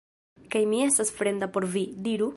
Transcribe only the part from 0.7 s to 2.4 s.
mi estas fremda por vi, diru?